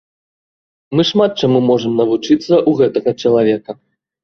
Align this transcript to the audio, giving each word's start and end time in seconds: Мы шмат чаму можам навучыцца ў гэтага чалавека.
Мы 0.99 1.05
шмат 1.09 1.31
чаму 1.43 1.59
можам 1.69 1.93
навучыцца 2.03 2.49
ў 2.49 2.71
гэтага 2.83 3.17
чалавека. 3.21 3.71